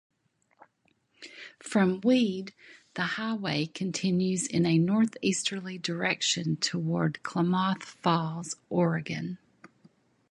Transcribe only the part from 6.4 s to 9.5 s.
toward Klamath Falls, Oregon.